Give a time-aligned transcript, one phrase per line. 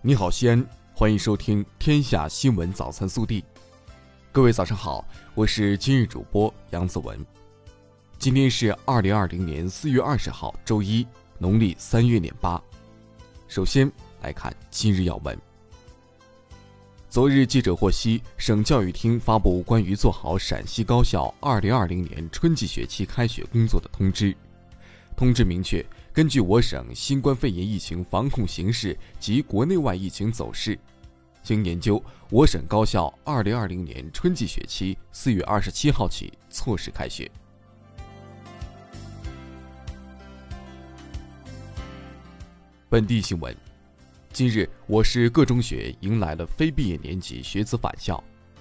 [0.00, 3.42] 你好，西安，欢迎收听《天下新闻早餐速递》。
[4.30, 7.18] 各位早上好，我是今日主播杨子文。
[8.16, 11.04] 今天是二零二零年四月二十号，周一，
[11.36, 12.62] 农历三月廿八。
[13.48, 13.90] 首先
[14.22, 15.36] 来看今日要闻。
[17.10, 24.32] 昨日，记者获悉，省教育厅发布关于做好陕西高校二零二零年春季学期开学工作的通知。
[25.16, 25.84] 通知明确。
[26.18, 30.76] 根据我省新冠肺炎疫情防控形势及国内外疫情走势，
[31.44, 37.30] 经研究，我省高校2020年春季学期4月27号起错时开学。
[42.88, 43.56] 本地新闻：
[44.32, 48.20] 近日，我市各中学迎来了非毕业年级学子返校。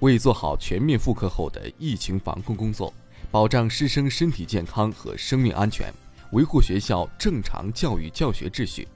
[0.00, 2.92] 为做好全面复课后的疫情防控工作，
[3.30, 5.90] 保障师生身体健康和生命安全。
[6.32, 8.86] 维护学校正常教育教学秩序，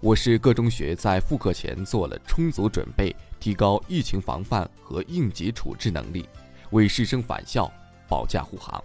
[0.00, 6.28] 我市各中学在复课前做了充足准备，提高疫情防范和应急处置能力，
[6.70, 7.72] 为师生返校
[8.08, 8.82] 保驾护航。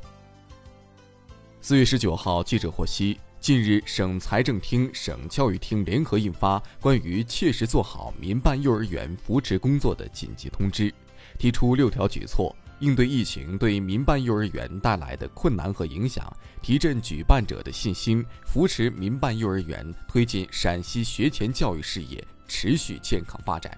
[1.59, 10.91] 四月十九号，记者获悉，近日省财政厅、省教育厅联合印发《关于切实做好民办幼儿园扶持工作的紧急通知》，
[11.39, 12.55] 提出六条举措。
[12.79, 23.75] 应对疫情对民办幼儿园带来的困难和影响，提振举办者的信心，扶持民办幼儿园推进陕西学前教育事业持续健康发展。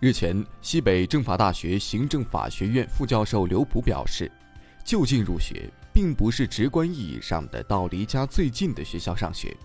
[0.00, 4.30] 日前，西北政法大学行政法学院副教授刘普表示，
[4.84, 9.56] 就近入学并不是直观意义上的到离家最近的学校上学，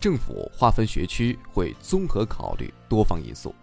[0.00, 3.54] 政府划分学区会综合考虑多方因素。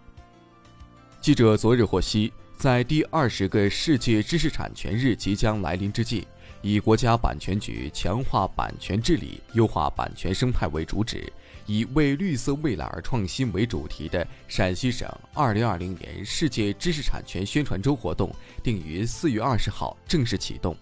[1.20, 2.32] 记者昨日获悉。
[2.56, 6.26] 在第二十个世界知识产权日即将来临之际，
[6.62, 11.30] 以国家版权局强化版权治理、优化版权生态为主旨，
[11.66, 20.74] 以为绿色未来而创新为主题的陕西省二零二零年世界知识产权宣传周活动定于四月二十号正式启动。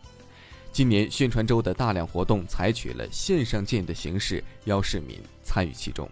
[0.70, 6.08] 今年宣传周的大量活动采取了线上见的形式，邀市民参与其中。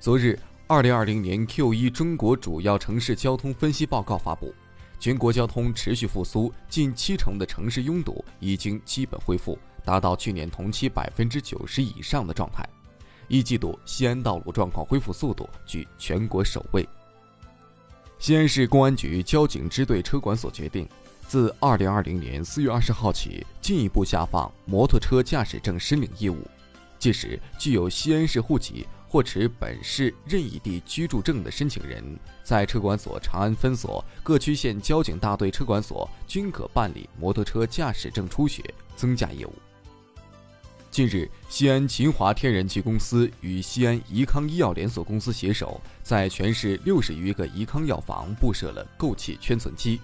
[0.00, 0.36] 昨日。
[0.66, 4.54] 二零二零年 Q 一中国主要城市交通分析报告发布，
[4.98, 12.66] 全国交通持续复苏，近七成的城市拥堵已经基本恢复，达到去年同期百分之九十以上的状态。
[13.28, 16.88] 一季度西安道路状况恢复速度居全国首位。
[18.18, 20.88] 西安市公安局交警支队车管所决定，
[21.28, 26.38] 自二零二零年四月二十号起，进一步下放摩托车驾驶证申领义务，
[26.98, 28.86] 届时具有西安市户籍。
[29.14, 32.02] 或持本市任意地居住证的申请人，
[32.42, 38.60] 在车管所长安分所、各区县交警大队车管所均可办理摩托车驾驶证初学
[38.96, 39.54] 增驾业务。
[40.90, 50.00] 近日，西安秦华天然气公司与西安怡康医药连锁公司携手，在全市六十余个怡康药房布设了购气圈存机。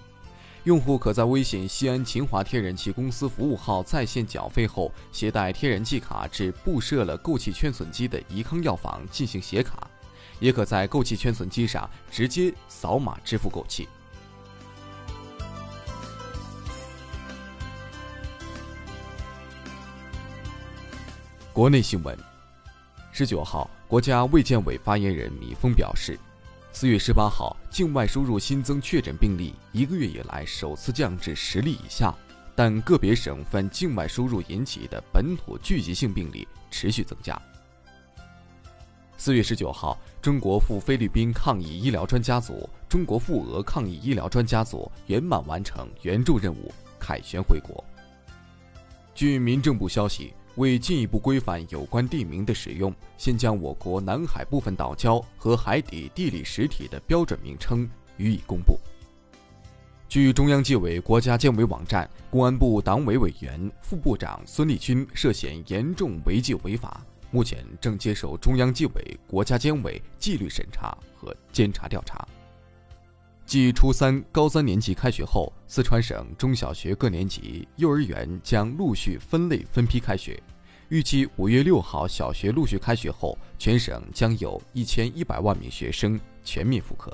[0.65, 9.87] 用户可在微信西安秦华天然气公司服务号在线缴费后，携带天然气卡至布设了购气圈损机的怡康药房进行写卡，
[10.39, 13.89] 也可在购气圈损机上直接扫码支付购气。
[21.51, 22.15] 国内新闻，
[23.11, 26.19] 十九号，国家卫健委发言人米峰表示。
[26.73, 32.15] 四月十八号，境外输入新增确诊病例一个月以来首次降至十例以下，
[32.55, 37.39] 但个别省份境外输入引起的本土聚集性病例持续增加。
[39.17, 47.83] 四月十九号，中国赴菲律宾抗疫医疗专家组、中国赴俄抗疫医疗专家组圆满完成援助任务，凯旋回国。
[49.13, 50.33] 据民政部消息。
[50.55, 58.77] 为进一步规范有关地名的使用，现将我国南海部分岛礁和海底地理实体的标准名称予以公布。
[60.09, 67.01] 据中央纪委国家监委网站，公安部党委委员、副部长孙立军涉嫌严重违纪违法，
[67.31, 72.27] 目前正接受中央纪委国家监委纪律审查和监察调查。
[73.51, 80.41] 继初三、高三年级开学后，四川省中小学各年级幼儿园将陆续分类分批开学。
[80.87, 87.11] 预计五月六号小学陆续开学后，全省将有一千一百万名学生全面复课。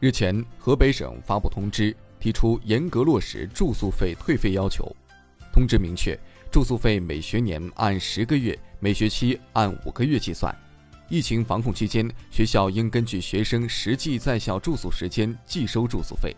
[0.00, 4.94] 日前，河北省发布通知，提出严格落实住宿费退费要求。
[5.50, 6.14] 通知明确，
[6.52, 10.54] 住宿费每学年按十个月、每学期按五个月计算。
[11.08, 16.34] 疫情防控期间，学校应根据学生实际在校住宿时间计收住宿费。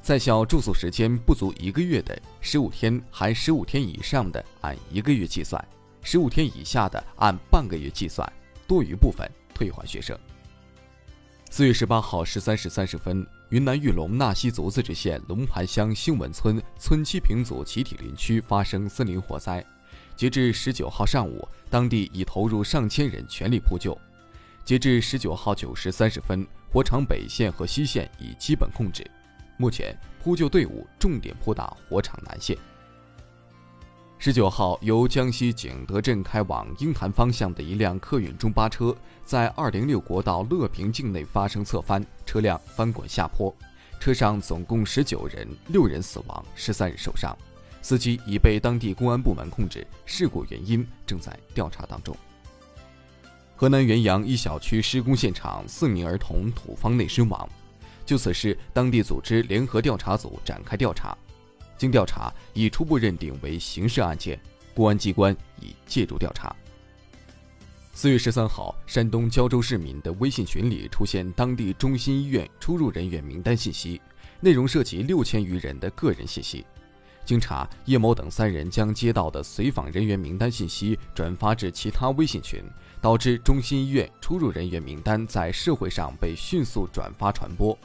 [0.00, 5.62] 在校住宿时间不足一个月的，十五天含十五天以上的按一个月计算；
[6.02, 8.30] 十五天以下的按半个月计算，
[8.66, 9.70] 多余部分退。
[9.70, 10.18] 还学生。
[11.50, 19.62] 四月十八号十三时三十分，云南玉龙纳西族自治县龙盘乡兴文村村七坪组集体林区发生森林火灾。
[20.20, 23.98] 截至十九号上午，当地已投入上千人全力扑救。
[24.66, 29.02] 截至十九号九时三十分，火场北线和西线已基本控制。
[29.56, 32.54] 目前，扑救队伍重点扑打火场南线。
[34.18, 38.94] 十九号，由江西景德镇开往鹰潭方向的一辆客运中巴车
[39.24, 43.50] 在二零六国道乐平境内发生侧翻，车辆翻滚下坡，
[43.98, 47.34] 车上总共十九人，六人死亡，十三人受伤，
[47.82, 52.16] 司机已被当地公安部门控制，事故原因正在调查当中。
[53.56, 57.48] 河南原阳一小区施工现场，四名儿童土方内身亡，
[58.06, 61.16] 就此事，当地组织联合调查组展开调查。
[61.76, 64.38] 经调查，已初步认定为刑事案件，
[64.74, 66.54] 公安机关已介入调查。
[67.92, 74.00] 四月十三号，山东胶州市民的微信群里出现当地中心医院出入人员名单信息，
[74.40, 76.64] 内容涉及六千余人的个人信息。
[77.24, 82.62] 经查，叶某等三人将接到的随访人员名单信息转发至其他微信群，
[83.00, 87.76] 导致中心医院出入人员名单在社会上被迅速转发传播。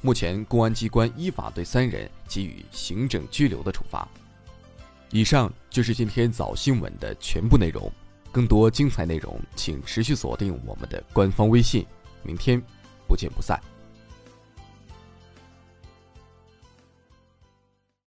[0.00, 4.08] 目前，公安机关依法对三人给予行政拘留的处罚。
[5.10, 7.92] 以上就是今天早新闻的全部内容，
[8.32, 11.86] 更多精彩内容请持续锁定我们的官方微信。
[12.22, 12.60] 明天
[13.06, 13.60] 不见不散。